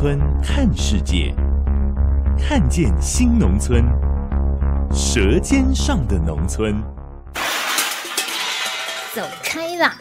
[0.00, 1.34] 村看世界，
[2.38, 3.84] 看见新农村，
[4.94, 6.82] 舌尖上的农村。
[9.14, 9.94] 走开啦！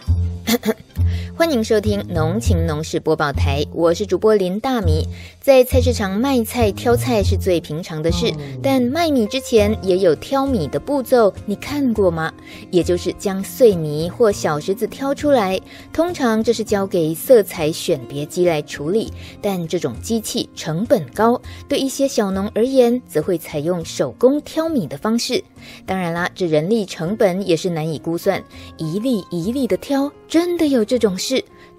[1.39, 5.07] 欢迎收听农情农事播报台，我是主播林大米。
[5.39, 8.29] 在菜市场卖菜挑菜是最平常的事，
[8.61, 12.29] 但卖米之前也有挑米的步骤，你看过吗？
[12.71, 15.57] 也就是将碎米或小石子挑出来，
[15.93, 19.09] 通常这是交给色彩选别机来处理，
[19.41, 25.41] 但这种机器成本高，对一些小农而言，则会采用手工挑米的方式。
[25.85, 28.43] 当然啦，这人力成本也是难以估算，
[28.75, 31.28] 一粒一粒的挑，真的有这种事？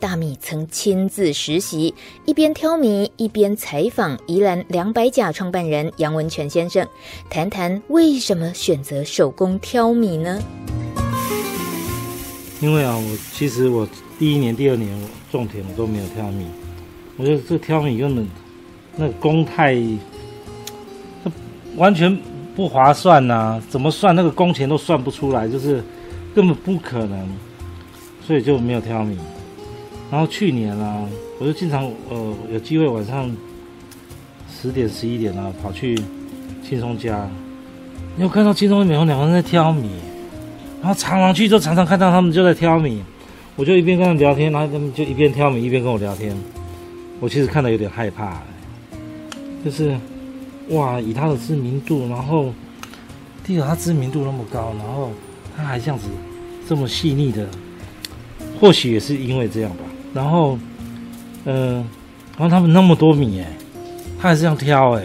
[0.01, 6.89] 大米曾亲自实习，一边挑米一边采访宜兰两百甲创办人杨文全先生，
[7.29, 10.41] 谈谈为什么选择手工挑米呢？
[12.63, 13.87] 因为啊，我其实我
[14.19, 16.47] 第一年、第二年我种田我都没有挑米，
[17.19, 18.27] 我觉得这挑米根本
[18.97, 19.77] 那个工太，
[21.77, 22.19] 完全
[22.57, 25.85] 不划算呐、怎么算那个工钱都算不出来，就是
[26.35, 27.29] 根本不可能，
[28.27, 29.19] 所以就没有挑米。
[30.11, 31.07] 然后去年啊，
[31.39, 33.31] 我就经常呃有机会晚上
[34.51, 35.97] 十点十一点啊跑去
[36.67, 37.29] 轻松家，
[38.17, 39.89] 你有看到轻松美红两个人在挑米，
[40.81, 43.03] 然后常常去就常常看到他们就在挑米，
[43.55, 46.37] 我就一边跟他们聊天，然后他们就一边挑米一边跟我聊天，
[47.21, 48.43] 我其实看的有点害怕、
[49.65, 49.97] 就是
[50.71, 52.53] 哇以他的知名度，然后
[53.45, 55.13] 第二他知名度那么高，然后
[55.57, 56.09] 他还这样子
[56.69, 57.47] 这么细腻的，
[58.61, 59.85] 或许也是因为这样吧。
[60.13, 60.59] 然后，
[61.45, 61.85] 嗯、
[62.37, 63.47] 然后他们那么多米哎，
[64.21, 65.05] 他还是这样挑哎，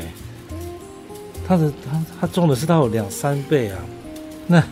[1.48, 3.78] 他的他他种的是他有两三倍啊，
[4.48, 4.64] 那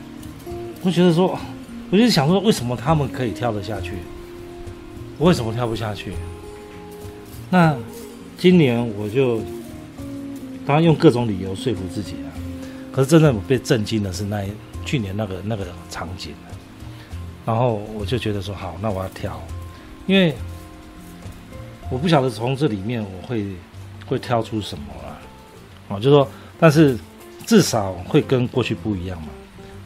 [0.81, 1.37] 我觉得说，
[1.91, 3.93] 我就想说，为什么他们可以跳得下去，
[5.19, 6.13] 我为什么跳不下去？
[7.49, 7.75] 那
[8.37, 9.37] 今年我就
[10.65, 12.31] 当然用各种理由说服自己了，
[12.91, 14.43] 可是真的被震惊的是那
[14.83, 16.33] 去年那个那个场景，
[17.45, 19.39] 然后我就觉得说，好，那我要挑。
[20.05, 20.33] 因为
[21.89, 23.45] 我不晓得从这里面我会
[24.05, 25.19] 会挑出什么啊，
[25.89, 26.27] 哦，就是说，
[26.59, 26.97] 但是
[27.45, 29.29] 至少会跟过去不一样嘛，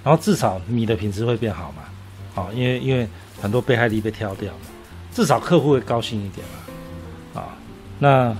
[0.03, 1.83] 然后至少米的品质会变好嘛，
[2.33, 3.07] 好，因为因为
[3.41, 4.59] 很多被害力被挑掉嘛，
[5.11, 6.45] 至少客户会高兴一点
[7.33, 7.57] 嘛，啊，
[7.99, 8.37] 那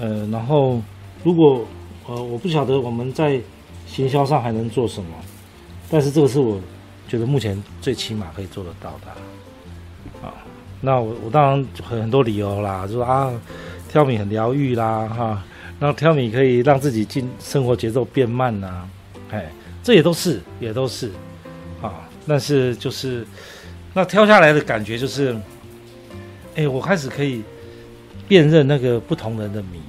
[0.00, 0.80] 呃，然后
[1.22, 1.66] 如果
[2.06, 3.40] 呃我不晓得我们在
[3.86, 5.10] 行销上还能做什么，
[5.90, 6.60] 但是这个是我
[7.08, 9.06] 觉得目前最起码可以做得到的，
[10.82, 13.30] 那我我当然很很多理由啦，就说啊，
[13.90, 15.42] 挑米很疗愈啦，哈，
[15.78, 18.88] 然后挑米可以让自己进生活节奏变慢呐，
[19.30, 19.52] 哎，
[19.82, 21.12] 这也都是也都是，
[21.82, 23.26] 啊，但是就是
[23.92, 25.36] 那挑下来的感觉就是，
[26.54, 27.42] 哎，我开始可以
[28.26, 29.80] 辨认那个不同人的米，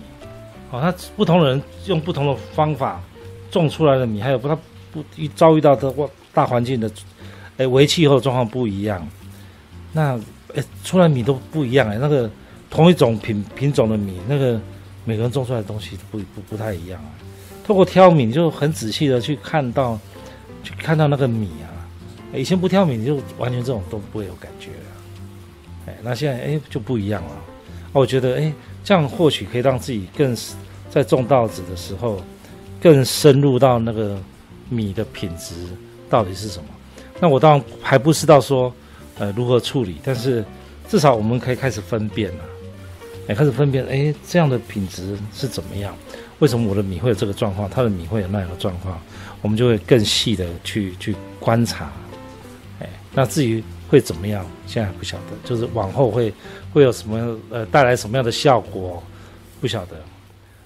[0.71, 3.01] 哦，他不同人用不同的方法
[3.49, 4.57] 种出来的米，还有不他
[4.91, 5.93] 不一遭遇到的
[6.33, 6.91] 大环境的，
[7.55, 9.07] 哎，微气候状况不一样，
[9.93, 10.19] 那。
[10.55, 12.29] 哎，出来米都不一样哎，那个
[12.69, 14.59] 同一种品品种的米，那个
[15.05, 17.09] 每个人种出来的东西不不不太一样啊。
[17.63, 19.99] 透过挑米，就很仔细的去看到，
[20.63, 21.69] 去看到那个米啊。
[22.33, 25.87] 以前不挑米，你就完全这种都不会有感觉了。
[25.87, 27.31] 哎，那现在哎就不一样了。
[27.93, 30.35] 我觉得哎，这样或许可以让自己更
[30.89, 32.21] 在种稻子的时候，
[32.81, 34.17] 更深入到那个
[34.69, 35.53] 米的品质
[36.09, 36.65] 到底是什么。
[37.19, 38.73] 那我当然还不知道说。
[39.19, 39.97] 呃，如何处理？
[40.03, 40.43] 但是
[40.87, 42.43] 至少我们可以开始分辨了，
[43.27, 45.95] 哎，开始分辨，哎，这样的品质是怎么样？
[46.39, 47.69] 为什么我的米会有这个状况？
[47.69, 48.99] 他的米会有那样的状况？
[49.41, 51.91] 我们就会更细的去去观察，
[52.79, 56.33] 哎，那至于会怎么样，现在还不晓得，就是往后会
[56.73, 59.01] 会有什么呃带来什么样的效果，
[59.59, 59.95] 不晓得。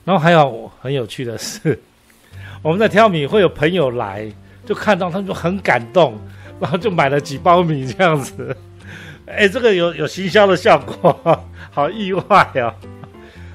[0.04, 1.78] 然后还有很有趣的是，
[2.62, 4.32] 我们在挑米会有朋友来，
[4.66, 6.18] 就看到他们就很感动。
[6.60, 8.56] 然后就买了几包米这样子，
[9.26, 11.20] 哎，这个有有行销的效果，
[11.72, 12.24] 好意外
[12.56, 12.74] 哦！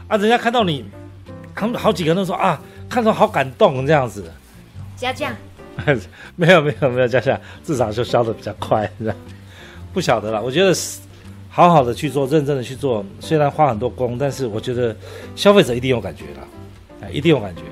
[0.09, 0.85] 啊，人家看到你，
[1.55, 4.31] 他们好几个人都说啊，看到好感动这样子。
[4.97, 5.35] 加价？
[6.37, 9.15] 没有没有没有加价，至少就销的比较快，是吧？
[9.93, 10.75] 不晓得了，我觉得
[11.49, 14.95] 好好的去做，认真的去做，虽然花很多工，但是我觉得
[15.35, 16.49] 消费者一定有感觉了，
[17.03, 17.63] 哎，一定有感觉。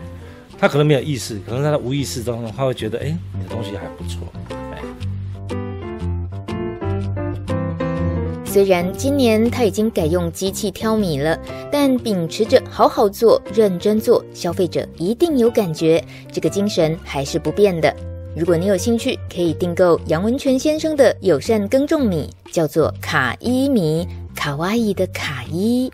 [0.59, 4.33] 他可能没有意识，可能在他无意识当中，他会觉得，哎，你的东西还不错。
[8.51, 11.39] 虽然今年他已经改用机器挑米了，
[11.71, 16.03] 但秉持着好好做、认真做，消费者一定有感觉，
[16.33, 17.95] 这个精神还是不变的。
[18.35, 25.93] 如果你有兴趣，可以订购杨文全先生的友善耕种米，叫做卡伊米，卡哇伊的卡伊。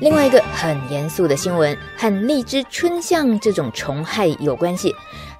[0.00, 4.92] 另外一个很严肃的新闻，和荔枝春象这种虫害有关系。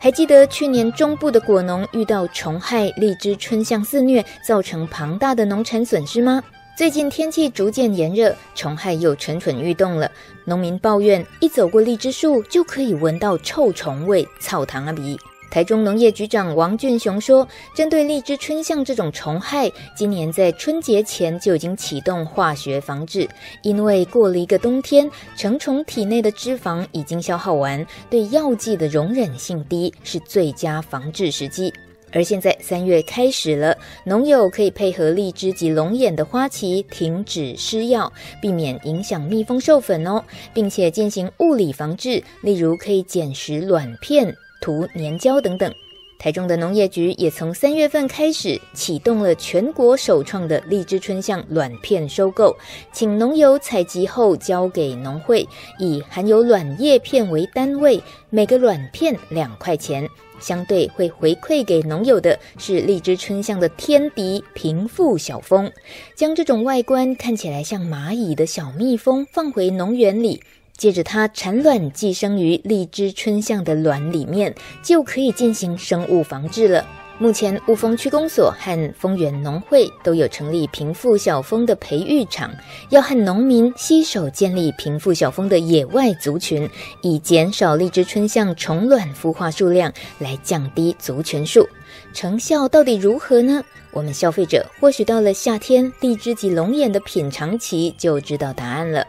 [0.03, 6.43] 还记得去年中部的果农遇到虫害，荔枝春象肆虐，造成庞大的农产损失吗？
[6.77, 10.11] 最近天气逐渐炎热，虫害又蠢蠢欲动了。
[10.45, 15.17] 农民抱怨，一走过荔枝树就可以闻到臭虫味，草堂阿鼻。
[15.53, 23.29] 台中农业局长王俊雄说，针对荔枝春象这种虫害，今年在春节前就已经启动化学防治，
[23.61, 31.71] 因为过了一个冬天，成虫体内的脂肪已经消耗完，对药剂的容忍性低，是最佳防治时机。
[32.15, 38.11] 而现在三月开始了，农友可以配合荔枝及龙眼的花期停止施药，
[38.41, 44.35] 避免影响蜜蜂授粉哦，并且进行物理防治，例如可以捡拾卵片。
[44.63, 45.75] 涂粘胶等等，
[46.19, 52.57] 台中的农业局也从三月份开始启动了全国首创的荔枝春象卵片收购，
[52.93, 55.47] 请农友采集后交给农会，
[55.81, 58.01] 以含有卵叶片为单位，
[58.31, 65.69] 每个卵片两块钱，相对会回馈给农友的是荔枝春象的天敌平腹小蜂，
[66.15, 70.41] 将这种外观看起来像蚂蚁的小蜜蜂放回农园里。
[70.83, 74.53] 借着它产卵寄生于荔枝春象的卵里面，
[74.83, 76.85] 就可以进行生物防治了。
[77.19, 82.51] 目前雾峰区公所和丰原农会都有成立平腹小蜂的培育场，
[82.91, 86.69] 要和农民携手建立平腹小蜂的野外族群，
[87.01, 91.65] 以减少荔枝春象虫卵孵化数量，来降低族群数。
[92.13, 93.63] 成效到底如何呢？
[93.93, 99.07] 我们消费者或许到了夏天荔枝及龙眼的品尝期，就知道答案了。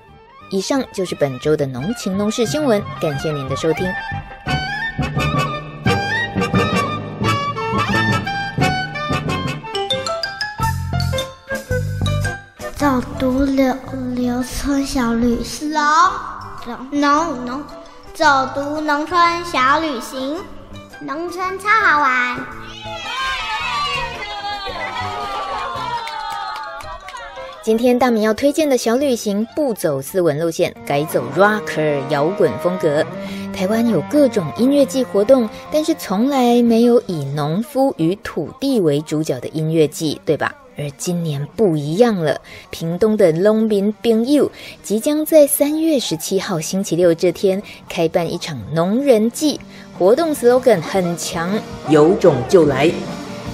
[0.54, 3.92] 以上就是本周的农情农事新闻，感谢您的收听。
[12.76, 13.76] 走读柳
[14.14, 17.64] 柳村小旅行，农农农，
[18.14, 20.40] 走读农村小旅行，
[21.00, 22.38] 农村超好玩。
[27.64, 33.06] 今天大米要推荐的小旅行，不走斯文路线，改走 Rocker 摇滚风格。
[33.54, 40.54] 台湾有各种音乐季活动，但是从来没有以农夫与土地为主角的音乐季，对吧？
[40.78, 44.52] 而今年不一样了，屏东的 Long Bin Bing You
[44.82, 49.62] 即将在三月十七号星期六这天开办一场农人季，
[49.98, 51.50] 活动 slogan 很强，
[51.88, 52.92] 有种就来。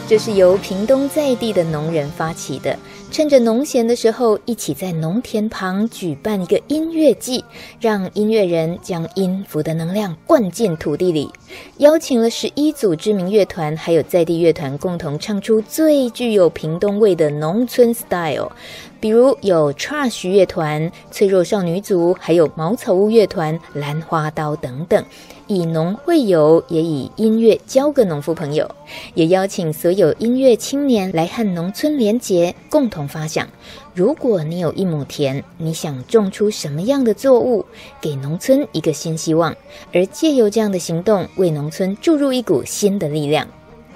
[0.10, 2.76] 这是由屏东在地的农人发起的。
[3.12, 7.46] 趁着农闲的时候，一起在农田旁举办一个音乐季，
[7.80, 11.30] 让音乐人将音符的能量灌进土地里。
[11.78, 18.52] 邀请了十一组知名乐团，还有在地乐团，共同唱出最具有屏东味的农村 style。
[19.00, 25.06] 比如有 Trash 乐团、脆弱少女组，还有茅草屋乐团、兰花刀等等。
[25.50, 28.70] 以农会友，也以音乐交个农夫朋友，
[29.16, 33.48] 也邀请所有音乐青年来和农村联结，共同发想：
[33.96, 37.66] 如果你有一亩田，你想种出什么样的作物，
[38.00, 39.56] 给农村一个新希望，
[39.92, 43.48] 而借由这样的行动，为农村注入一股新的力量。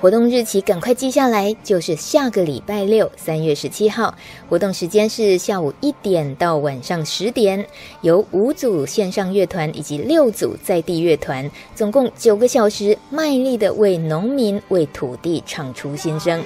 [0.04, 4.14] 活动日期赶快记下来，就是下个礼拜六，三月十七号。
[4.50, 7.66] 活动时间是下午一点到晚上十点，
[8.02, 16.44] 由五组线上乐团以及六组在地乐团，总共九个小时，卖力的为农民、为土地唱出心声。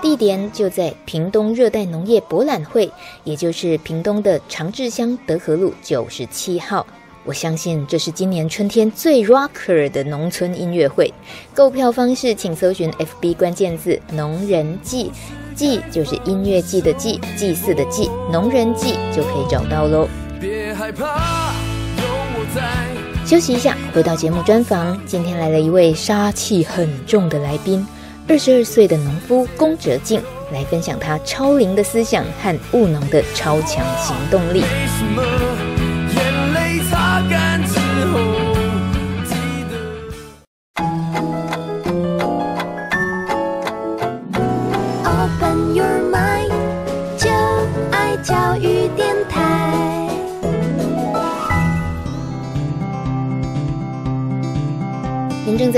[0.00, 2.90] 地点就在屏东热带农业博览会，
[3.22, 6.86] 也就是屏东的长治乡德和路九十七号。
[7.28, 11.12] 我相信这是今年春天最 rocker 的农村音乐会。
[11.52, 15.12] 购票方式，请搜寻 FB 关键字“农人祭”，
[15.54, 20.08] 祭就是音乐祭的祭，祭祀的祭，农人祭就可以找到喽。
[20.40, 21.52] 别害怕，
[21.98, 23.26] 有我在。
[23.26, 24.98] 休息一下，回到节目专访。
[25.04, 27.86] 今天来了一位杀气很重的来宾，
[28.26, 34.62] 二十二岁的农夫龚哲敬，来分享他超龄的思想和务农的超强行动力。
[34.62, 35.22] 为什么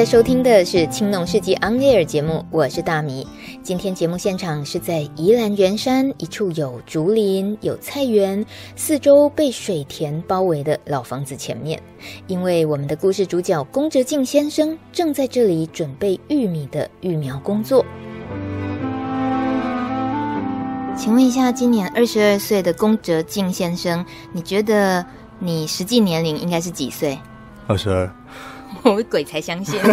[0.01, 3.29] 在收听的是《青农世纪 On Air》节目，我是大米。
[3.63, 8.43] 今天节目现场是在宜兰员山一处有竹林、有菜园、
[8.75, 11.79] 四周被水田包围的老房子前面，
[12.29, 17.85] 因为我们的故事主角龚哲敬先生正在这里准备玉米的育苗工作。
[20.97, 24.03] 请问一下，今年二十二岁的龚哲敬先生，
[24.33, 25.05] 你觉得
[25.39, 27.19] 你实际年龄应该是几岁？
[27.67, 28.11] 二十二。
[28.83, 29.81] 我鬼才相信！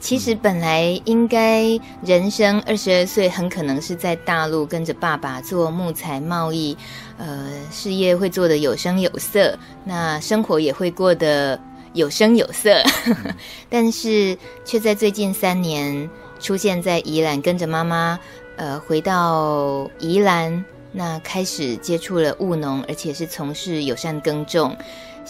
[0.00, 6.74] 其实本来应该人生二十二岁，很可能是在大陆跟着爸爸做木材贸易，
[7.18, 11.60] 呃，事业会做得有声有色，那生活也会过得
[11.92, 12.82] 有声有色。
[13.68, 16.08] 但是却在最近三年
[16.40, 18.18] 出现在宜兰，跟着妈妈，
[18.56, 24.74] 呃，回到宜兰，那开始接触了务农，而且是从事友善耕种。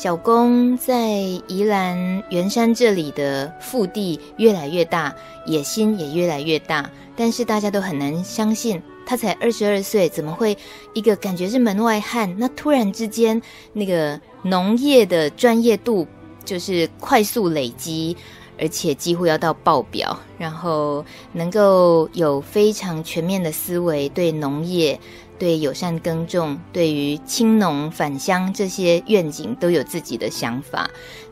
[0.00, 1.10] 小龚在
[1.46, 5.14] 宜兰圆山这里的腹地越来越大，
[5.44, 10.56] 野心也越来越大，但是大家都很难相信，他才二十二岁，怎么会
[10.94, 12.34] 一个感觉是门外汉？
[12.38, 13.42] 那突然之间，
[13.74, 16.06] 那个农业的专业度
[16.46, 18.16] 就是快速累积，
[18.58, 21.04] 而且几乎要到爆表，然后
[21.34, 24.98] 能够有非常全面的思维，对农业。
[25.40, 30.88] 对友善耕种，对于青农返乡这些愿景都有自己的想法。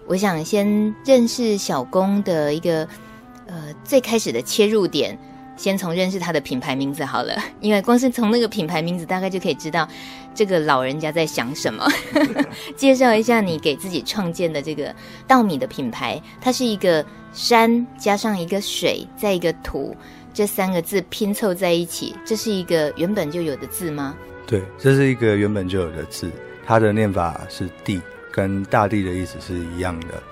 [0.06, 2.88] 我想先认识小工的一个
[3.46, 5.18] 呃最开始的切入点，
[5.58, 9.86] 先从认识他的品牌名字好了， 因为光是从那个品牌名字，大概就可以知道
[10.34, 11.86] 这个老人家在想什么。
[12.74, 14.94] 介绍一下你给自己创建的这个
[15.26, 19.94] 稻米的品牌，它是一个山加上一个水，再一个土。
[20.38, 24.14] 这三个字拼凑在一起，这是一个原本就有的字吗？
[24.46, 26.30] 对，这是一个原本就有的字，
[26.64, 30.22] 它的念法是“地”，跟大地的意思是一样的。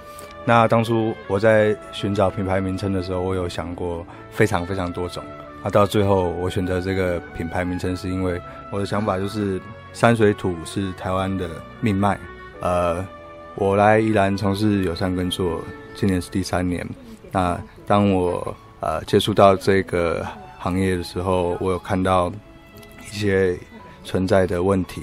[0.45, 5.25] 那当初我在寻找品牌名称的时候，我有想过非常非常多种。
[5.65, 9.61] 那到最后，我选择这个品牌名称，是因为我的想法就是
[9.93, 12.17] 山水土是台湾的命脉。
[12.61, 13.05] 呃，
[13.57, 15.61] 我来宜兰从事友善耕作，
[15.97, 16.87] 今年是第三年。
[17.33, 20.25] 那当我呃，接触到这个
[20.59, 22.31] 行业的时候，我有看到
[23.01, 23.57] 一些
[24.05, 25.03] 存在的问题，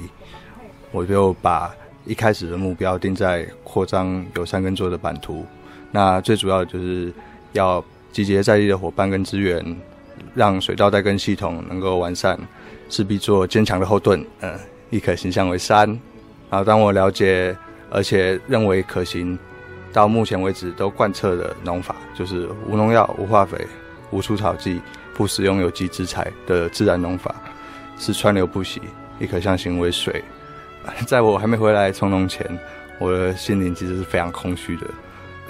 [0.91, 1.73] 我就把
[2.05, 5.45] 一开始的目标定在扩张友善耕作的版图。
[5.91, 7.11] 那最主要就是
[7.53, 9.63] 要集结在地的伙伴跟资源，
[10.35, 12.39] 让水稻代耕系统能够完善，
[12.89, 14.59] 势必做坚强的后盾，嗯、呃，
[14.91, 15.87] 亦可形象为三。
[16.49, 17.57] 然后当我了解
[17.89, 19.37] 而且认为可行。
[19.93, 23.65] 到目前为止都贯彻的农法就是无农药、无化肥、
[24.09, 24.81] 无除草剂、
[25.13, 27.35] 不使用有机资材的自然农法，
[27.99, 28.81] 是川流不息，
[29.19, 30.23] 亦可象形为水。
[31.05, 32.45] 在我还没回来从农前，
[32.99, 34.87] 我的心灵其实是非常空虚的，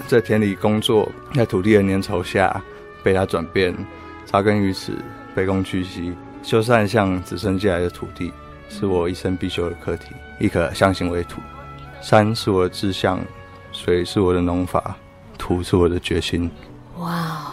[0.08, 2.62] 在田里工作，在土地的粘稠下
[3.02, 3.74] 被它转变，
[4.26, 4.92] 扎根于此，
[5.36, 8.34] 卑躬屈膝，修缮向子孙借来的土地，
[8.68, 10.08] 是我一生必修的课题，
[10.38, 11.42] 亦可象形为土。
[12.02, 13.20] 山是我的志向。
[13.74, 14.96] 水是我的农法，
[15.38, 16.50] 土是我的决心。
[17.00, 17.51] 哇，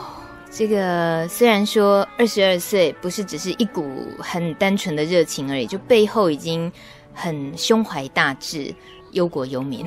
[0.50, 6.70] 这个虽然说二十二岁不是只是一股很单纯的热情而已，就背后已经
[7.14, 8.72] 很胸怀大志，
[9.12, 9.84] 忧国忧民。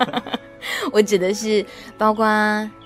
[0.92, 1.64] 我指的是
[1.96, 2.26] 包括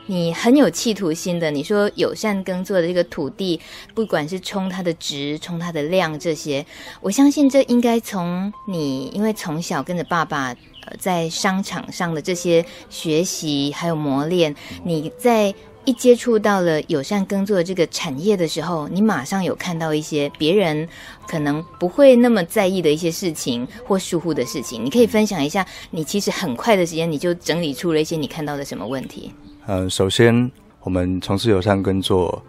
[0.06, 3.60] 你很有企图心的，你说友善耕作的这个土地，
[3.92, 6.64] 不管是冲它的值、冲它的量这些，
[7.00, 10.54] 我相信这应该从你，因为从小跟着爸爸。
[10.86, 20.88] 呃，在商场上的这些学习还有磨练，你在一接触到了友善耕作这个产业的时候，你马上有看到一些别人
[21.26, 24.84] 可能不会那么在意的一些事情或疏忽的事情。
[24.84, 29.32] 你可以分享一下，你其实很快的时间你就整理出了一些你看到的什么问题？
[29.66, 30.48] 嗯、首先
[30.82, 32.40] 我们从事友善耕作，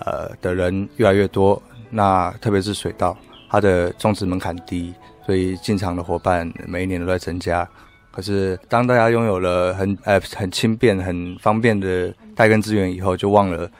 [0.00, 3.16] 呃的人越来越多，那特别是水稻，
[3.50, 4.92] 它的种植门槛低。
[5.24, 7.68] 所以进场的伙伴每一年都在增加，
[8.10, 13.70] 可是当大家拥有了很呃很轻便、很方便的代耕资源以后，就忘了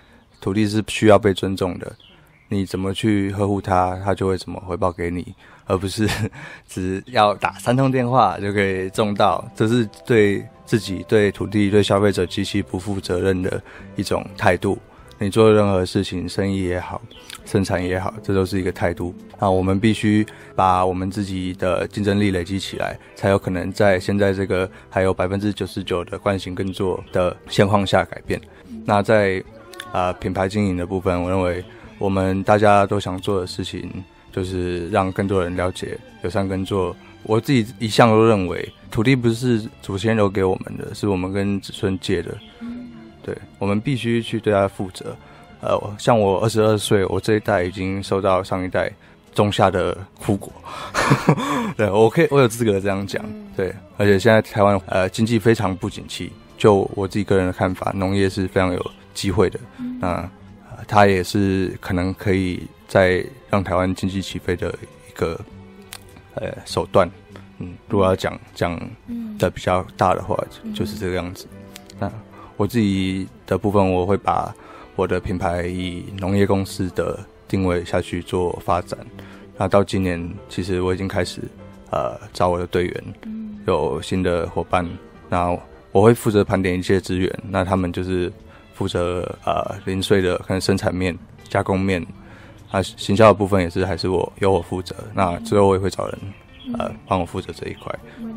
[0.40, 1.92] 土地是需要被尊重的。
[2.48, 5.34] 你怎么去呵护它，它就会怎么回报给你，
[5.66, 6.06] 而不是
[6.68, 9.42] 只要打三通电话就可以种到。
[9.56, 13.62] 这是对自己、对土地、对消费者极其不负责任的
[13.96, 14.78] 一种态度。
[15.22, 17.00] 你做任何事情，生意也好，
[17.44, 19.14] 生产也好，这都是一个态度。
[19.38, 20.26] 那我们必须
[20.56, 28.40] 把我们自己的竞争力累积起来，才有可能在现在这个还有百分之九十九的惯性耕作的现况下改变。
[28.84, 29.42] 那在
[29.92, 31.62] 啊、品牌经营的部分，我认为
[31.98, 33.92] 我们大家都想做的事情，
[34.32, 36.96] 就是让更多人了解友善耕作。
[37.24, 42.36] 我自己一向都认为，土地不是祖先留给我们的，是我们跟子孙借的。
[43.22, 45.16] 对，我们必须去对他负责。
[45.60, 48.90] 呃，像我二十二岁，我这一代已经受到上一代
[49.32, 50.52] 种下的苦果。
[51.76, 53.24] 对，我可以，我有资格这样讲。
[53.56, 59.60] 对，而且现在台湾呃经济非常不景气，就我自己个人的看法，农业是非常有机会的。
[60.00, 64.74] 那、呃、它也是可能可以在让台湾经济起飞的
[65.08, 65.40] 一个
[66.34, 67.08] 呃手段。
[67.58, 68.76] 嗯，如果要讲讲
[69.38, 70.36] 的比较大的话，
[70.74, 71.46] 就是这个样子。
[72.00, 72.10] 那
[72.62, 74.54] 我自己的部分，我会把。
[74.94, 78.98] 我的品牌以农业公司的定位下去做发展，
[79.56, 81.40] 那到今年其实我已经开始
[81.90, 83.04] 呃找我的队员，
[83.66, 84.86] 有新的伙伴，
[85.30, 85.48] 那
[85.92, 88.30] 我会负责盘点一切资源，那他们就是
[88.74, 92.06] 负责呃零碎的可能生产面、加工面，
[92.70, 96.18] 啊行销的部分也是还是我由我负责，那之后我也会找人
[96.78, 97.90] 呃帮我负责这一块，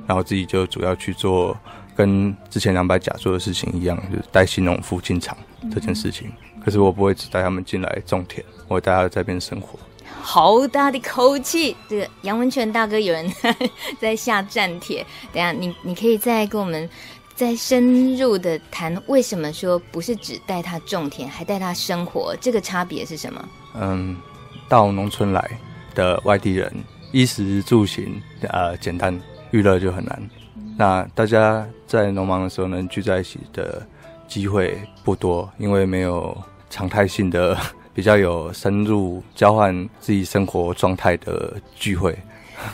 [0.08, 1.56] 然后自己就主要去做
[1.96, 5.38] 跟之前两百甲做的事情一样，就是带新农夫进场
[5.74, 6.32] 这件事情。
[6.64, 9.80] 可是我不会只带他们进来种田，我会带他在这边生活。
[10.22, 11.76] 好大的口气！
[11.88, 13.56] 这个杨文全大哥有人在，
[14.02, 15.06] 在下战帖。
[15.32, 16.90] 等下你你可以再跟我们
[17.36, 22.36] 再深入的谈，为什么说不是只带他种田，还带他生活？
[22.42, 23.50] 这个差别是什么？
[23.76, 24.18] 嗯，
[24.68, 25.60] 到农村来
[25.94, 26.74] 的外地人，
[27.12, 29.20] 衣食住行呃简单，
[29.52, 30.30] 娱乐就很难。
[30.78, 33.86] 那大家在农忙的时候能聚在一起的
[34.28, 36.36] 机会不多，因为没有。
[36.68, 37.58] 常态性的
[37.94, 42.18] 比较有深入交换自己生活状态的聚会，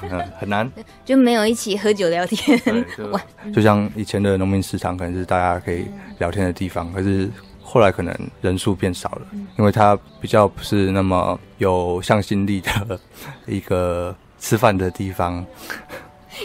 [0.02, 0.68] 嗯， 很难，
[1.06, 2.58] 就没有一起喝酒聊天。
[2.98, 3.20] 就，
[3.54, 5.86] 就像以前的农民市场，可能是大家可以
[6.18, 7.30] 聊天的地方，可是
[7.62, 9.22] 后来可能人数变少了，
[9.60, 13.00] 因为它比较不是那么有向心力的
[13.46, 15.46] 一个吃饭的地方。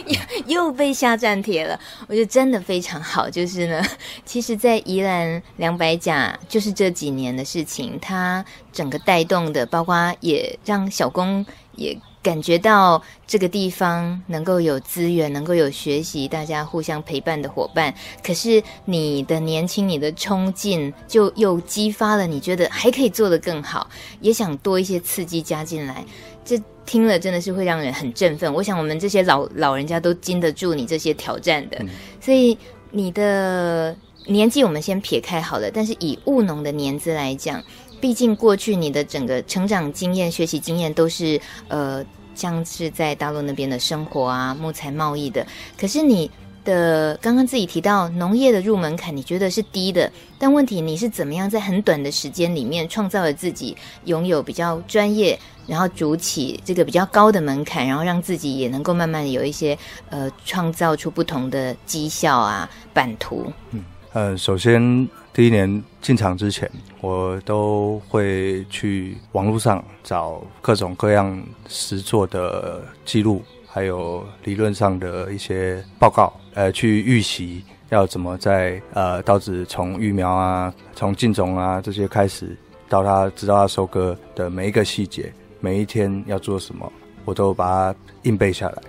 [0.45, 3.29] 又 又被下战帖了，我觉得真的非常好。
[3.29, 3.83] 就是呢，
[4.25, 17.93] 其实，在宜兰两百甲，就是这几年的事情，它整个带动的，包括也让小工也感觉到这个地方能够有资源，能够有学习，大家互相陪伴的伙伴。
[18.23, 26.03] 可是你的年轻，你的冲劲，就又激发了你觉得还可以做得更好，也想多一些刺激加进来。
[26.47, 28.51] 这听了真的是会让人很振奋。
[28.53, 31.77] 我想我们这些老老人家都经得住你这些挑战的。
[31.81, 31.89] 嗯、
[32.21, 32.57] 所以
[32.89, 33.93] 你的
[34.25, 37.61] 年纪我们先撇开好了，但是以务农的年资来讲，
[37.99, 42.01] 毕竟过去你的整个成长经验、学习经验都是呃，
[42.33, 45.45] 像是在大陆那边的生活啊、木材贸易的。
[45.77, 46.31] 可是你
[46.67, 55.39] 的刚刚自己提到农业的入门槛，你觉得是低的，但问题你是怎么样在很短的时间里面创造了自己拥有比较专业。
[55.67, 59.77] 然后筑起这个比较高的门槛，然后让自己也能够慢慢有一些
[60.09, 63.51] 呃，创造出不同的绩效啊版图。
[63.71, 82.57] 嗯，呃，首先第一年进场之前，我都会去网络上找各种各样实作的记录，还有理论上的一些报告，呃，去预习要怎么在呃稻子从育苗啊，从进种啊这些开始，
[82.89, 85.31] 到它直到它收割的每一个细节。
[85.59, 86.91] 每一天要做什么，
[87.25, 88.81] 我都把它硬背下来。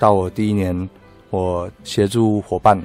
[0.00, 0.88] 到我第一年，
[1.28, 2.82] 我协助伙伴，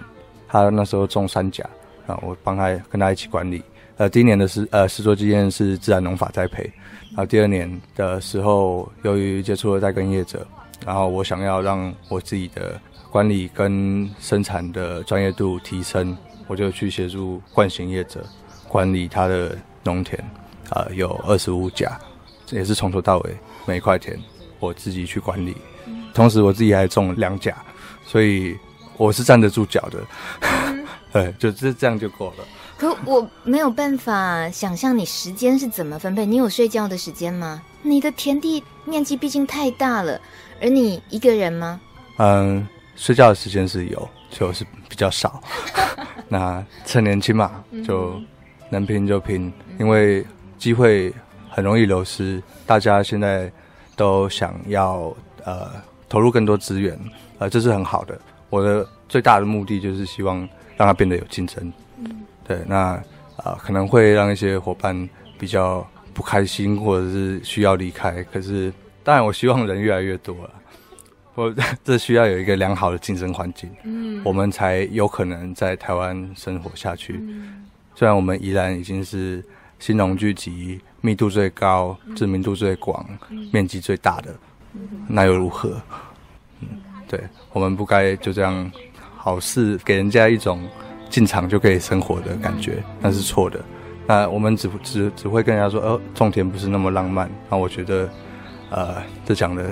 [0.49, 1.63] 他那时候种三甲
[2.07, 3.63] 啊，我帮他跟他一起管理。
[3.95, 6.63] 呃，第一年的是呃实作经验是自然农法栽培，
[7.11, 10.45] 然后第二年的时候，由于接触了带耕业者，
[10.85, 16.17] 然后我想要让我自己的管理跟生产的专业度提升，
[16.47, 18.25] 我就去协助惯行业者
[18.67, 20.19] 管理他的农田，
[20.69, 21.99] 啊、呃，有二十五甲。
[22.51, 24.19] 也是从头到尾每一块田
[24.59, 25.55] 我自己去管理，
[26.13, 27.55] 同时我自己还种两甲，
[28.05, 28.57] 所以
[28.97, 30.03] 我是站得住脚的。
[31.13, 32.45] 对，就这这样就够了。
[32.77, 36.25] 可我没有办法想象你时间是怎么分配？
[36.25, 37.61] 你有睡觉的时间吗？
[37.83, 40.19] 你的田地面积毕竟太大了，
[40.61, 41.81] 而你一个人吗？
[42.17, 45.41] 嗯，睡觉的时间是有，就是比较少。
[46.29, 48.21] 那趁年轻嘛，就
[48.69, 50.25] 能拼就拼，因为
[50.57, 51.13] 机会。
[51.53, 53.51] 很容易流失，大家现在
[53.97, 55.69] 都想要呃
[56.07, 56.97] 投入更多资源，
[57.39, 58.17] 呃这是很好的。
[58.49, 60.37] 我的最大的目的就是希望
[60.77, 61.73] 让它变得有竞争。
[61.97, 63.03] 嗯，对，那啊、
[63.43, 68.23] 呃、可能会让一些伙伴比较不开心，或者是需要离开。
[68.31, 68.71] 可是
[69.03, 70.51] 当然，我希望人越来越多了。
[71.35, 77.19] 我 这需要有一个良好的竞争环境，嗯，我们才有可能在台湾生活下去。
[77.21, 79.43] 嗯，虽然我们宜兰已经是
[79.79, 80.79] 新农聚集。
[81.03, 84.31] 密度最高、知名度最广、嗯、面积最大的，
[85.07, 85.81] 那又如何？
[86.59, 86.67] 嗯，
[87.07, 87.19] 对，
[87.51, 88.71] 我们不该就这样
[89.17, 90.61] 好事给人家一种
[91.09, 93.59] 进场就可以生活的感觉，那是错的。
[94.05, 97.27] 那我们只只只会跟人家说，呃，种田不是那么浪漫。
[97.49, 98.07] 那我觉得，
[98.71, 99.69] 呃，这讲的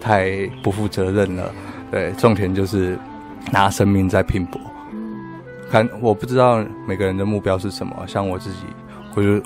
[0.00, 1.50] 太不负责任了。
[1.90, 2.98] 对，种田就是
[3.50, 4.60] 拿生命在拼搏。
[5.70, 7.94] 看，我不知道每个人的目标是什么。
[8.06, 8.58] 像我自己，
[9.14, 9.42] 我就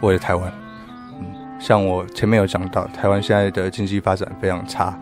[0.00, 0.52] 为了台湾。
[1.20, 1.26] 嗯，
[1.58, 4.98] 像我前面有讲到，台湾现在的经济发展非常差，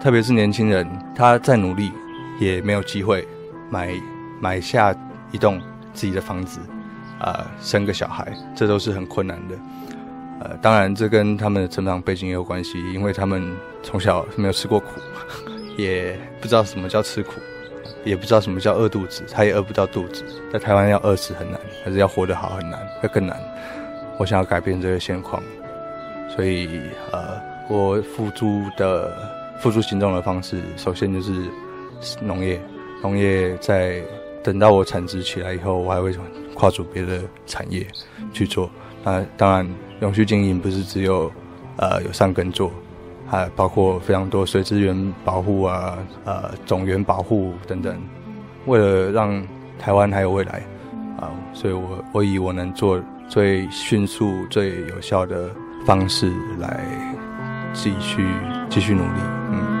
[0.00, 1.90] 特别是年轻人，他再努力
[2.38, 3.26] 也没有机会
[3.68, 3.90] 买
[4.40, 4.94] 买下
[5.32, 5.60] 一栋
[5.92, 6.60] 自己的房子，
[7.18, 9.54] 呃，生个小孩，这都是很困难的。
[10.60, 14.86] 当然这跟他们的成长背景也有关系，因为他们从小没有吃过苦，
[15.76, 17.32] 也不知道什么叫吃苦。
[18.04, 20.24] 也不知道什么叫饿肚子，他也饿不到肚子。
[20.52, 23.36] 在台湾要饿死很难，还是要活得好很难，会更难。
[24.16, 25.42] 我想要改变这个现况，
[26.36, 26.80] 所以
[27.10, 29.12] 呃，我付诸的
[29.60, 31.32] 付诸行动的方式，首先就是
[32.20, 32.60] 农业。
[33.02, 34.00] 农业在
[34.40, 36.14] 等到我产值起来以后，我还会
[36.54, 37.84] 跨足别的产业
[38.32, 38.70] 去做。
[39.02, 39.68] 那当然，
[40.00, 41.30] 永续经营不是只有
[41.76, 42.70] 呃有善耕作。
[43.28, 48.00] 还包括非常多水资源保护啊，呃，种源保护等等，
[48.66, 49.44] 为了让
[49.80, 50.62] 台湾还有未来，
[51.18, 55.50] 啊，所以我我以我能做最迅速、最有效的
[55.84, 56.84] 方式来
[57.72, 58.24] 继续
[58.70, 59.75] 继续努力，嗯。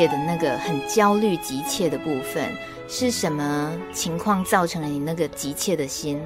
[0.00, 2.50] 切的那个很焦虑、急切的部分？
[2.88, 6.18] 是什么情况造成了你那个急切的心？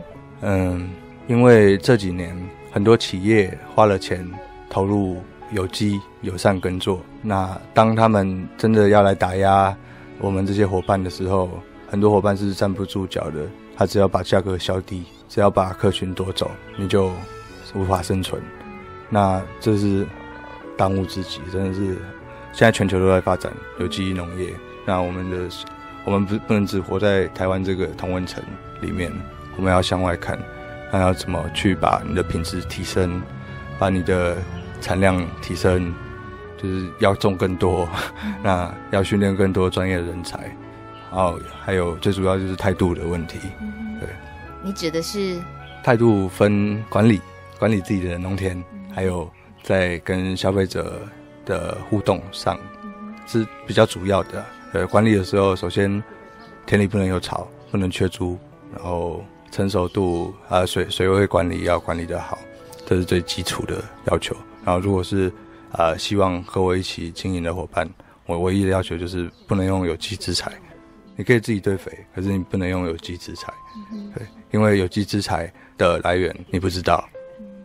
[0.42, 0.92] 嗯，
[1.26, 4.24] 因为这几年很多企业花了钱
[4.70, 9.76] 投入有机友善耕作，那当他们真的要来打压
[10.20, 11.50] 我们这些伙伴的时候，
[11.90, 13.44] 很多伙伴是站不住脚的。
[13.76, 17.10] 他只要把价格削低，只要把客群夺走，你就
[17.74, 18.40] 无法生存。
[19.10, 20.06] 那这是。
[20.76, 21.96] 当务之急，真的是
[22.54, 24.54] 现在全球都在发展有机农业。
[24.86, 25.48] 那我们的
[26.04, 28.42] 我们不不能只活在台湾这个同温层
[28.80, 29.10] 里面，
[29.56, 30.38] 我们要向外看，
[30.92, 33.20] 那要怎么去把你的品质提升，
[33.76, 34.36] 把你的
[34.80, 35.92] 产量提升，
[36.56, 37.88] 就是要种更多，
[38.40, 40.38] 那要训练更多专业的人才，
[41.10, 43.38] 然后还有最主要就是态度的问题。
[43.98, 44.08] 对，
[44.62, 45.40] 你指的是
[45.82, 47.20] 态度分管理，
[47.58, 48.62] 管理自己的农田，
[48.94, 49.28] 还有。
[49.62, 51.00] 在跟消费者
[51.44, 52.58] 的互动上
[53.26, 54.44] 是比较主要的。
[54.72, 56.02] 呃，管理的时候，首先
[56.66, 58.38] 田里不能有草，不能缺猪，
[58.74, 62.38] 然后成熟度啊，水水位管理要管理得好，
[62.86, 64.36] 这是最基础的要求。
[64.64, 65.32] 然后，如果是
[65.72, 67.88] 啊，希望和我一起经营的伙伴，
[68.26, 70.52] 我唯一的要求就是不能用有机资材。
[71.16, 73.52] 你可以自己堆肥，可是你不能用有机资材。
[74.16, 77.08] 对，因为有机资材的来源你不知道。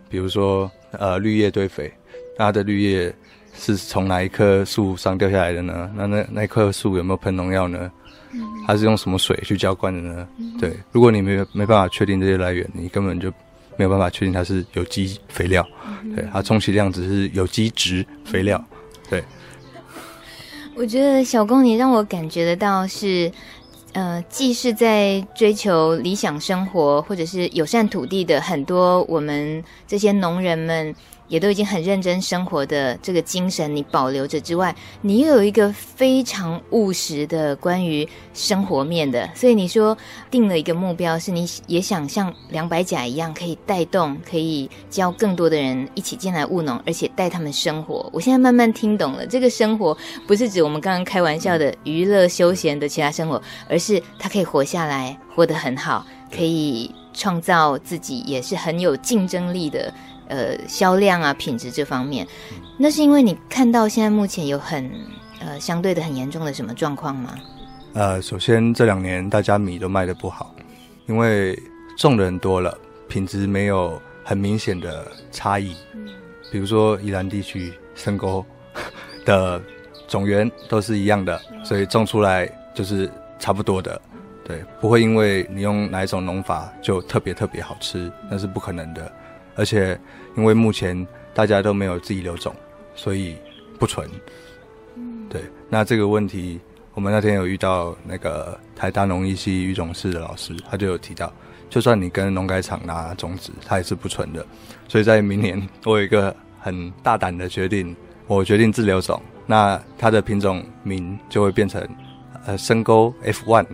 [0.08, 1.92] 比如说，呃，绿叶堆肥，
[2.38, 3.12] 那它的绿叶
[3.56, 5.92] 是从哪一棵树上掉下来的呢？
[5.96, 7.92] 那那那棵树有没有喷农药呢？
[8.68, 10.28] 它是用什么水去浇灌的呢？
[10.60, 13.32] 对，如果你没没办法确定这些来源，你根本就
[13.76, 15.66] 没有办法确定它是有机肥料。
[16.16, 18.64] 对，它充其量只是有机质肥料。
[19.10, 19.24] 对，
[20.76, 23.32] 我觉得小公，你让我感觉得到是。
[23.94, 30.96] 呃，既是在追求理想生活，或者是友善土地的很多我们这些农人们。
[31.30, 39.98] 也都已经很认真生活的这个精神，你保留着之外，你又有一个非常务实的关于生活面的，所以你说
[40.30, 48.10] 定了一个目标，是你也想像两百甲一样，可以带动，可以教更多的人一起进来务农，而且带他们生活。
[48.12, 49.96] 我现在慢慢听懂了，这个生活
[50.28, 56.04] 不是指我们刚刚开玩笑的娱乐休闲的其他生活，而是他可以活下来，活得很好，
[56.36, 59.94] 可以创造自己，也是很有竞争力的。
[60.30, 62.26] 呃，销量啊，品质这方面，
[62.78, 64.90] 那是因为你看到现在目前有很
[65.40, 67.36] 呃相对的很严重的什么状况吗？
[67.94, 70.54] 呃，首先这两年大家米都卖的不好，
[71.08, 71.58] 因为
[71.98, 75.76] 种的人多了，品质没有很明显的差异。
[75.94, 76.08] 嗯，
[76.52, 78.46] 比如说宜兰地区深沟
[79.26, 79.60] 的
[80.08, 84.00] 种源都是一样的，所以种出来就是差不多的。
[84.46, 89.12] 对，不会因为你用哪一种农法就特别特别好吃，那是不可能的。
[89.60, 90.00] 而且
[90.38, 92.56] 因为目前大家都没有自己留种，
[92.96, 93.36] 所以
[93.78, 94.10] 不纯。
[95.30, 96.62] 对，那这个问题，
[96.94, 101.32] 我们那天有遇到那个台大农艺系育种室的老师，他就有提到，
[101.70, 104.46] 就算你跟农改场拿种子，它也是不纯的。
[104.88, 107.94] 所以在明年，我有一个很大胆的决定，
[108.28, 111.86] 我决定自留种，那它的品种名就会变成
[112.46, 113.68] 呃深沟 F one，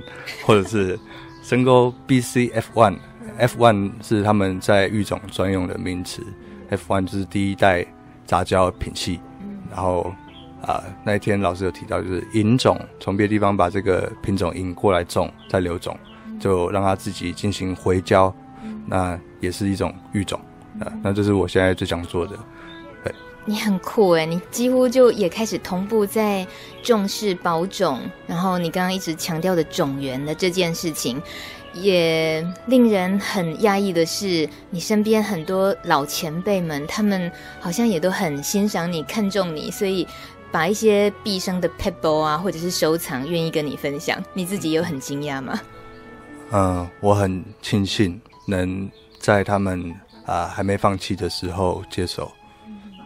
[0.45, 0.99] 或者是
[1.43, 2.51] 深沟 BC
[3.37, 3.91] F one。
[4.01, 6.21] 是他们在育种专用的名词
[6.69, 7.85] ，F one 就是第一代
[8.25, 9.19] 杂交品系，
[9.69, 10.13] 然后。
[10.61, 15.95] 啊，那一天老师有提到，就是引种，从别的地方把这个品种引过来种，再留种，
[16.39, 18.33] 就让它自己进行回交，
[18.87, 20.39] 那也是一种育种
[20.79, 20.91] 啊。
[21.03, 22.35] 那这是我现在最想做的。
[23.03, 23.13] 对，
[23.45, 26.47] 你很酷哎，你几乎就也开始同步在
[26.81, 31.21] 重视保种，然后你刚刚一直强调的种源的这件事情，
[31.75, 40.07] 也令人很讶异的是，你身边很多老前辈们，他们好像也都很欣赏你，看重你，所以。
[40.51, 45.59] 把一些毕生的 pebble 啊，或者是收藏，愿意跟你分享，你自己有很惊讶吗？
[46.51, 49.93] 嗯，我很庆幸能在他们
[50.25, 52.31] 啊还没放弃的时候接手。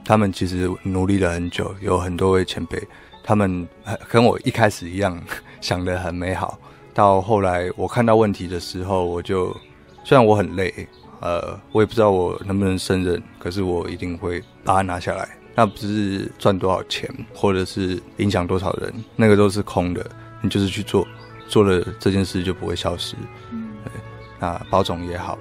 [0.05, 2.79] 他们其实努力了很久，有很多位前辈，
[3.23, 3.67] 他们
[4.07, 5.19] 跟我一开始一样
[5.59, 6.59] 想得很美好。
[6.93, 9.55] 到后来我看到问题的时候，我就
[10.03, 10.87] 虽然我很累，
[11.21, 15.29] 呃，我也不知道我能不能胜任，可是我一定会把它拿下来。
[15.55, 20.05] 那不是赚多少钱，或者是影响多少人，那个都是空的。
[20.41, 21.05] 你就是去做，
[21.49, 23.15] 做了这件事就不会消失。
[23.51, 23.91] 嗯，对。
[24.39, 25.37] 那保种也好，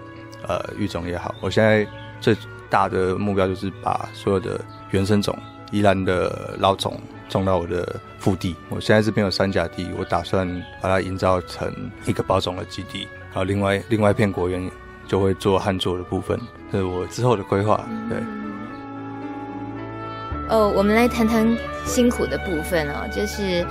[0.48, 1.86] 呃，育种也好，我现在
[2.20, 2.36] 最
[2.68, 5.38] 大的目标就是把所有的原生种、
[5.70, 8.56] 宜兰的老种种到我的腹地。
[8.68, 10.48] 我现在这边有三甲地，我打算
[10.80, 13.06] 把它营造成一个保种的基地。
[13.30, 14.70] 然后另外另外一片果园
[15.06, 16.40] 就会做旱作的部分，
[16.72, 17.86] 这是我之后的规划。
[18.08, 18.18] 对。
[20.48, 23.66] 哦，我们来谈谈辛苦的部分哦，就是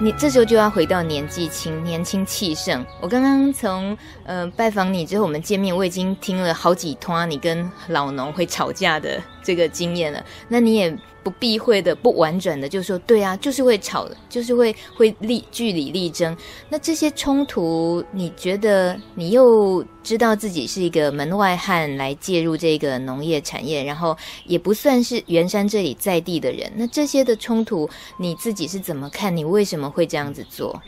[0.00, 2.84] 你这时候就要回到年纪轻、年轻气盛。
[3.00, 10.24] 我刚刚从呃拜访你之后，我们见面，我已经听了好几通啊你跟老农会吵架的这个经验了。
[10.48, 10.98] 那你也。
[11.28, 16.34] 不避讳的、不婉转的，就说对啊，就是会吵，就是会会立据理力争。
[16.70, 26.72] 那这些冲突，你觉得你又知道自己是一个门外汉来介入这个农业产业，然后也不算是员山这里在地的人。
[26.74, 27.86] 那这些的冲突，
[28.18, 29.36] 你自己是怎么看？
[29.36, 30.80] 你为什么会这样子做？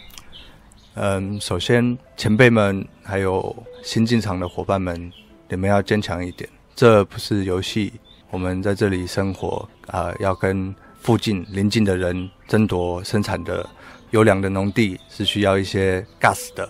[0.95, 5.13] 嗯，首先前辈们还有新进场的伙伴们，
[5.51, 7.93] 你们要坚强一点，这不是游戏。
[8.31, 13.69] 我们在这里生活啊、呃，要跟附近邻近的人争夺生产的
[14.11, 16.69] 优良的农地，是需要一些 gas 的，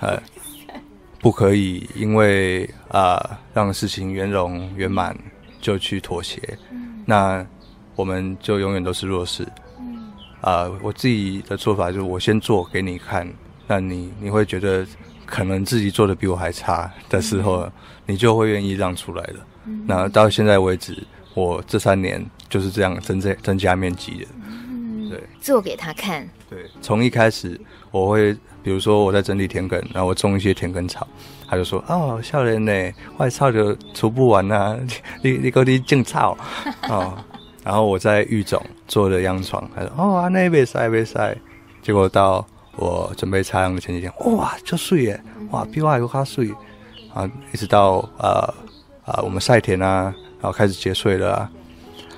[0.00, 0.22] 呃，
[1.20, 5.16] 不可以因为啊、呃、让事情圆融圆满
[5.60, 6.40] 就去妥协，
[7.06, 7.44] 那
[7.94, 9.44] 我们就永远都是弱势。
[10.40, 13.26] 啊、呃，我自己的做法就是我先做给你看，
[13.66, 14.84] 那你你会觉得
[15.26, 17.70] 可能自己做的比我还差的时候，
[18.06, 19.46] 你就会愿意让出来了。
[19.86, 20.96] 那到现在为止，
[21.34, 24.26] 我这三年就是这样增加增加面积的，
[25.08, 26.28] 对，做给他看。
[26.50, 27.58] 对，从一开始
[27.90, 28.32] 我会，
[28.62, 31.06] 比如说我在整理田埂，然后我种一些田埂草，
[31.48, 34.78] 他就说：“哦，笑人呢，坏草就除不完呐、啊，
[35.22, 36.36] 你你给我种草
[36.90, 37.16] 哦。”
[37.64, 41.36] 然后我在育种做了秧床，他说：“哦，那边晒边晒。”
[41.80, 42.44] 结果到
[42.76, 46.52] 我准备插秧的前几天，哇，就水耶，哇，比我还有卡水。
[47.14, 48.54] 啊，一直到呃。
[49.04, 51.50] 啊，我们晒田啊，然后开始结穗了啊，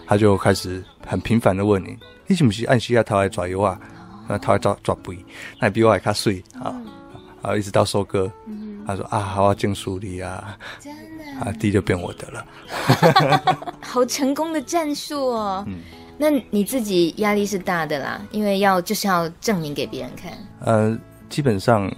[0.06, 3.80] 他就开始很频繁的问你，你是不是按时啊头来抓油啊？
[4.28, 5.16] 那头来抓抓肥，
[5.58, 6.76] 那比我还卡水啊，
[7.40, 8.30] 啊一直到收割，
[8.86, 10.58] 他说啊，好啊，种树地啊，
[11.40, 12.46] 啊，地就变我的了，
[13.80, 15.64] 好成功的战术哦。
[15.66, 15.78] 嗯，
[16.16, 20.32] 那你自己压力是大的啦，因为要就是要证明给别人看。
[20.60, 20.98] 呃，
[21.28, 21.92] 基本上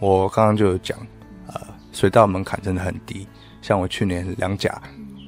[0.00, 0.98] 我刚刚就有讲，
[1.46, 1.60] 呃，
[1.92, 3.26] 水稻门槛真的很低。
[3.62, 4.80] 像我去年两甲，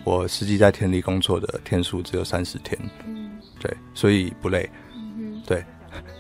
[0.05, 2.79] 我实际在田里工作的天数只有三十天，
[3.59, 4.69] 对，所以不累，
[5.47, 5.59] 对，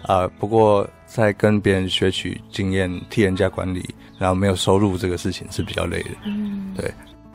[0.03, 6.11] 啊、呃，不过在跟别人学取经验、替人家管理，然后没有收入这个事情是比较累的，
[6.77, 6.93] 对。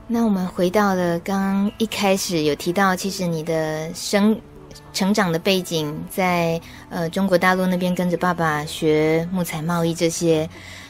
[0.08, 4.40] 那我们回到了刚刚一开始有提到，其实你的生
[4.94, 10.48] 成长的背景在呃中国大陆那边跟着爸爸学木材贸易这些，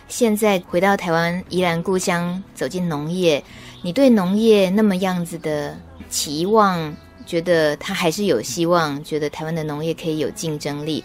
[0.10, 3.42] 现在回到台湾宜兰故乡，走进农业。
[3.82, 5.78] 你对农业那么样子的
[6.10, 6.94] 期望，
[7.26, 11.02] 觉得它还是有希望，觉得台湾的农业可以有竞争力。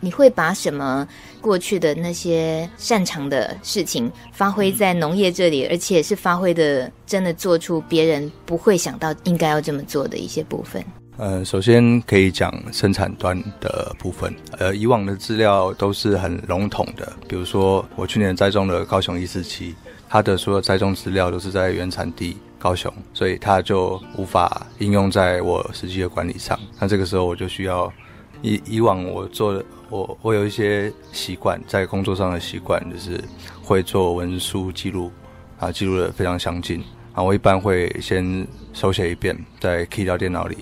[0.00, 1.06] 你会把什么
[1.40, 10.84] 过去的那些擅长的事情发挥在农业这里，而且是发挥的真的做出别人不会想到应该要这么做的一些部分？
[11.18, 14.34] 呃，首先可以讲生产端的部分。
[14.58, 19.74] 呃，以往的资料都是很笼统的，比如说我去年栽种的高雄一四七，
[20.10, 26.58] 它的所有栽种资料都是在原产地高雄，所以它就无法应用在我实际的管理上。
[26.78, 27.90] 那这个时候我就需要，
[28.46, 33.20] 以以往我做的，我我有一些习惯，在工作上的习惯就是
[33.60, 35.10] 会做文书记录，
[35.58, 36.80] 啊，记录的非常详尽。
[37.12, 40.58] 啊，我一般会先手写一遍，再 key 到电脑里。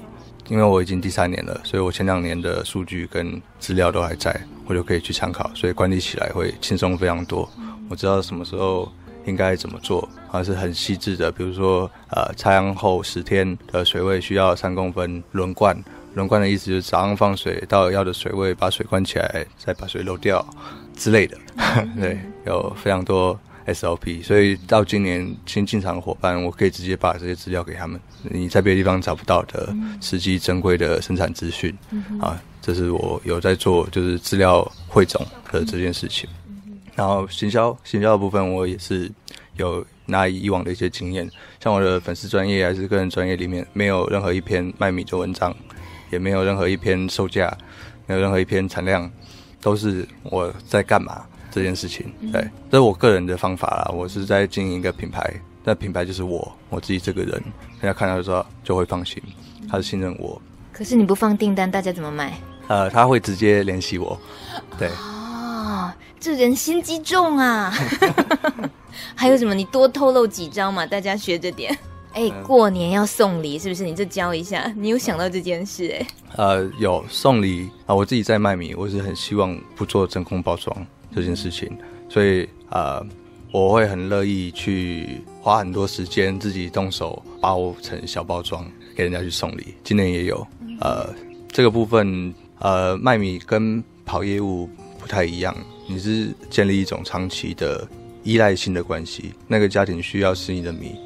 [0.48, 4.34] 因为我已经第三年了，所以我前两年的数据跟资料都还在，
[4.66, 7.46] 我就可以去参考，所以管理起来会轻松非常多。
[7.90, 8.90] 我知道什么时候
[9.26, 11.30] 应该怎么做，还是很细致的。
[11.32, 15.76] 比如说，呃，插秧后十天的水位需要三公分轮灌，
[16.14, 20.44] 轮灌的意思就是早上放水到要的水位，把水灌起来，再把水漏掉
[20.96, 21.37] 之类的。
[22.00, 23.38] 对，有非常多。
[23.66, 36.29] SOP，所以到今年新进场的伙伴，我可以直接把这些资料给他们，你在别的地方找不到的实际珍贵的生产资讯，嗯、啊，这是我有在做，就是资料汇总的这件事情。
[36.46, 39.11] 嗯、然后行销，行销的部分我也是
[39.57, 41.27] 有拿以往的一些经验，
[41.59, 45.57] 像我的粉丝专业还是个人专业里面，没有任何一篇卖米的文章，
[46.14, 47.53] 也没有任何一篇售价，
[48.07, 49.11] 没有任何一篇产量，
[49.61, 51.24] 都是我在干嘛。
[51.50, 53.88] 这件事情，对，这是我个人的方法啦。
[53.94, 57.31] 我是在经营一个品牌，那品牌就是我我自己这个人，
[57.81, 59.22] 人家看到的时候就会放心，
[59.70, 60.42] 他是信任我。
[60.72, 62.37] 可是你不放订单，大家怎么买？
[62.66, 64.18] 呃，他会直接联系我。
[64.77, 67.72] 对哦，这人心机重啊！
[69.14, 69.55] 还有什么？
[69.55, 71.79] 你多透露几招嘛，大家学着点。
[72.14, 73.85] 哎，过年要送礼是不是？
[73.85, 74.72] 你就教一下。
[74.79, 76.07] 你有想到这件事哎？
[76.37, 77.94] 呃，有送礼啊。
[77.94, 80.74] 我自己在卖米，我是很希望不做真空包装。
[81.14, 81.70] 这件事情，
[82.09, 83.00] 所以呃，
[83.53, 89.74] 我会很乐意去花很多时间自己动手包成小包装给人家去送礼。
[89.85, 90.44] 今年也有，
[90.81, 91.09] 呃，
[91.53, 95.57] 这个部分呃，卖米跟跑业务不太一样，
[95.88, 97.87] 你是建立一种长期的
[98.24, 99.35] 依赖性的关系。
[99.46, 100.96] 那个家庭需要吃你的米，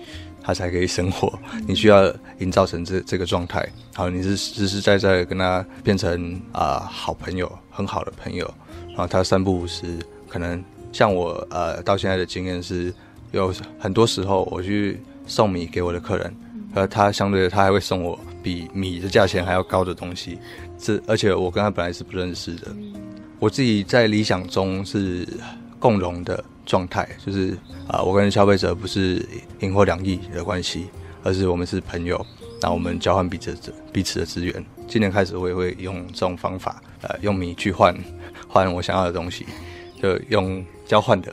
[0.49, 1.39] 他才可以生活。
[1.67, 8.51] 你需要营造成这这个状态，好，你是实实在在跟他变成啊、呃、好朋友，很好的朋友。
[8.89, 12.91] 然后他三不五时，可能像我呃，到现在的经验是，
[13.33, 16.35] 有很多时候我去送米给我的客人，
[16.75, 20.39] 而他相对的他还会送我比米的价钱还要高的东西，
[20.79, 22.75] 这而且我跟他本来是不认识的，
[23.39, 25.29] 我自己在理想中是
[25.79, 27.53] 共荣的状态，就是
[27.89, 29.27] 啊、呃，我跟消费者不是
[29.61, 30.89] 银货两訖的关系，
[31.25, 32.25] 而是我们是朋友，
[32.61, 34.65] 那我们交换彼此的彼此的资源。
[34.87, 37.95] 今年开始我也会用这种方法，呃，用米去换。
[38.51, 39.45] 换我想要的东西，
[40.01, 41.31] 就用交换的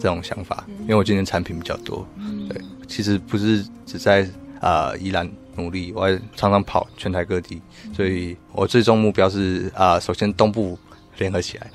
[0.00, 2.06] 这种想法，因为我今年产品比较多，
[2.48, 4.22] 对，其实不是只在
[4.60, 7.60] 啊、呃、宜兰努力，我还常常跑全台各地，
[7.92, 10.78] 所以我最终目标是啊、呃，首先东部
[11.18, 11.70] 联合起来，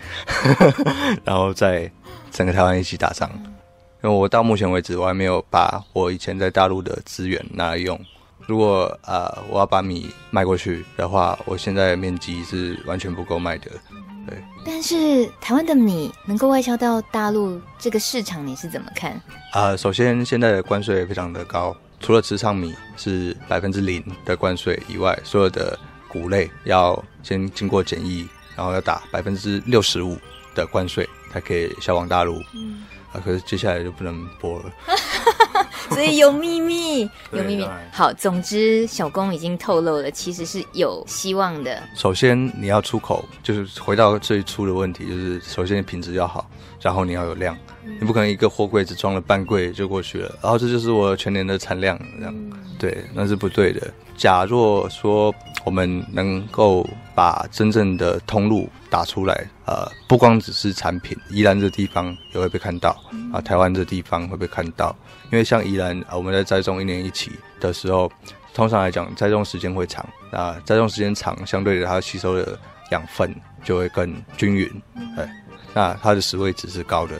[1.25, 1.91] 然后再
[2.32, 3.30] 整个台湾一起打仗，
[4.02, 8.00] 因为我到目前为止我还没有把我以前在大陆的资源拿来用，
[8.48, 13.70] 如果啊、呃、我要把米卖过去的话，我现在的面积是完全不够卖的。
[14.28, 19.12] 对，但是台湾的米能够外销到大陆这个市场，你是怎么看？
[19.52, 30.17] 啊、呃，首先现在的关税非常的高，除了池上米是百分之零的关税以外，所有的谷类要先经过检疫，然后要打百分之六十五
[30.54, 32.41] 的关税才可以销往大陆。
[32.54, 34.65] 嗯，啊，可是接下来就不能播了。
[35.89, 37.02] 所以有秘密，
[37.34, 37.67] 有秘密。
[37.91, 41.84] 好，总之小工已经透露了，其实是有希望的。
[41.96, 53.92] 首先你要出口，就是回到最初的问题，就是首先品质要好，然后你要有量，嗯、你不可能一个货柜只装了半柜就过去了，然后这就是我全年的产量，这样、嗯、对，那是不对的。
[54.15, 55.34] 假若说
[55.65, 62.89] 我们能够把真正的通路打出来，呃，不光只是产品，宜兰这地方也会被看到，
[63.33, 64.95] 啊，台湾这地方会被看到，
[65.31, 68.12] 因为像宜兰，啊，我们在栽种一年一期的时候，
[68.53, 72.57] 通常来讲栽种时间会长，啊，栽种时间长，相对的它吸收的
[72.91, 73.33] 养分
[73.63, 74.81] 就会更均匀，
[75.17, 75.29] 哎，
[75.73, 77.19] 那它的食味值是高的。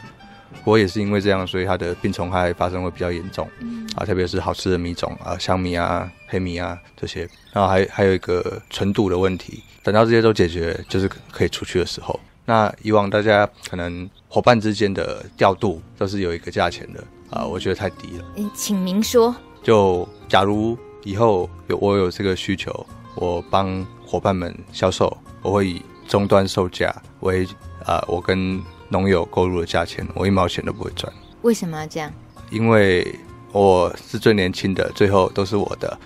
[0.64, 3.48] 我也是因为这样，所以它的病虫害发生会比较严重，
[3.96, 9.64] 啊，特别是好吃的米种啊，香米啊、黑米啊这些，然后还还有一个纯度的问题。
[9.84, 12.20] 等到这些都解决，就是可以出去的时候。
[12.46, 18.26] 那以往大家可能伙伴之间的调度都是有一个价钱的啊，我觉得太低了。
[18.36, 19.36] 嗯，请明说。
[19.64, 22.86] 就假如以后有我有这个需求，
[23.16, 27.46] 我帮伙伴们销售，我会以终端售价为
[27.86, 31.12] 啊、呃，我跟农友购入的价钱，我一毛钱都不会赚。
[31.42, 32.12] 为什么要这样？
[32.52, 33.16] 因为
[33.54, 35.98] 我是最年轻的，最后都是我的。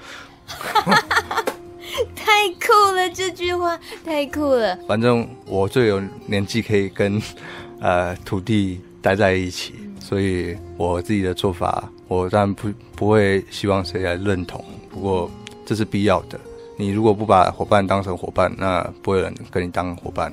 [2.15, 4.77] 太酷了，这句话太酷了。
[4.88, 7.19] 反正我最有年纪，可以跟
[7.79, 14.63] 呃土地待在一起，所以我自己的做法，我当然不不会希望谁来认同。
[14.91, 15.31] 不过
[15.65, 16.39] 这是必要的。
[16.77, 20.31] 你如果不把伙伴当成伙伴，那不会有人跟你当伙伴。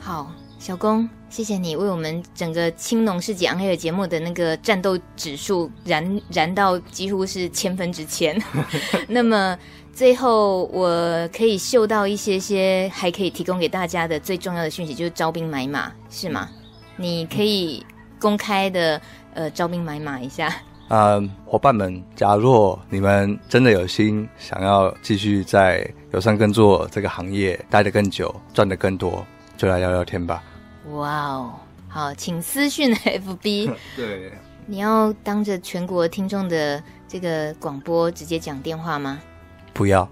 [0.00, 0.32] 好，
[0.62, 8.40] 小公，谢谢你为我们整个青农市集 On Air 节目的那个战斗指数燃 燃到几乎是千分之千。
[9.08, 9.58] 那么。
[9.92, 16.48] 最后，我可以嗅到一些些还可以提供给大家的最重要的讯息，就是招兵买马，是吗？
[16.96, 17.84] 你可以
[18.18, 18.98] 公开的
[19.34, 20.46] 呃招兵买马一下。
[20.88, 29.22] 啊、嗯，伙伴们，假若你们真的有心想要继续在友善耕作这个行业待得更久，赚得更多，
[29.58, 30.42] 就来聊聊天吧。
[30.90, 31.54] 哇哦，
[31.88, 33.72] 好，请私讯 FB。
[33.96, 34.32] 对，
[34.66, 39.20] 你要当着全国听众的这个广播直接讲电话吗？
[39.72, 40.06] 不要，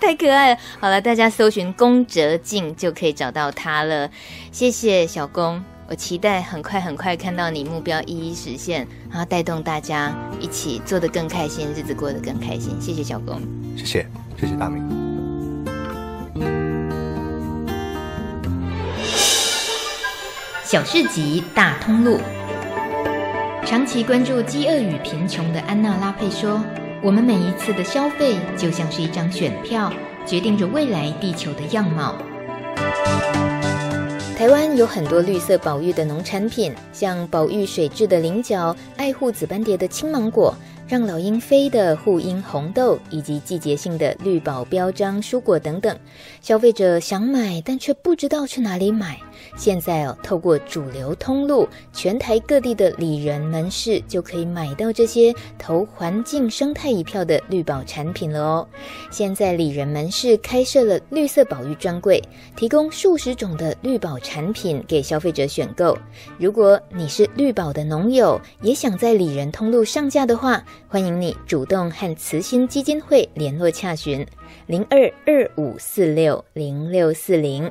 [0.00, 0.60] 太可爱了。
[0.80, 4.10] 好了，大家搜寻宫哲静就可以找到他了。
[4.50, 12.76] 谢谢小公，我期待很快很快看到你目标一一实现，然后带动大家一起做得更开心，日子过得更开心。
[12.80, 13.40] 谢谢小公，
[13.76, 14.06] 谢谢，
[14.40, 15.01] 谢谢大米。
[20.72, 22.18] 小市集大通路，
[23.66, 26.64] 长期关注饥饿与贫穷的安娜拉佩说。
[27.02, 29.92] 我们每一次的消费就像是一张选票，
[30.24, 32.16] 决定着未来地球的样貌。
[34.34, 40.54] 台湾有很多绿色保育的农产品，像保育水质的菱角、爱护紫斑蝶的青芒果。
[40.92, 45.98] 让老鹰飞的护鹰红豆，以及季节性的绿宝标章蔬果等等，
[46.42, 49.18] 消费者想买但却不知道去哪里买。
[49.56, 58.68] 现在哦，透过主流通路，全台各地的里仁门市就可以买到这些投环境生态一票的绿宝产品了哦。
[59.10, 62.22] 现在里仁门市开设了绿色保育专柜，
[62.54, 65.96] 提供数十种的绿宝产品给消费者选购。
[66.36, 70.62] 如果你是绿宝的农友，也想在里仁通路上架的话，
[70.92, 74.26] 欢迎你主动和慈心基金会联络洽询，
[74.66, 77.62] 零二二五四六零六四零。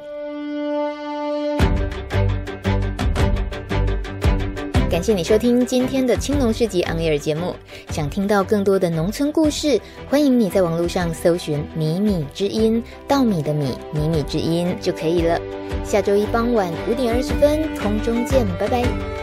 [4.89, 7.55] 感谢你收听今天的青龙市集昂 n Air 节目。
[7.91, 15.39] 想听到更多的农村故事，欢迎你在网络上搜寻“米米之音”，稻米的米，米米之音就可以了。
[15.85, 19.20] 下周一傍晚五点二十分，空中见，拜拜。